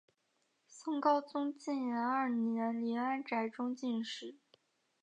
[0.67, 4.35] 宋高宗建炎二年林安宅中进士。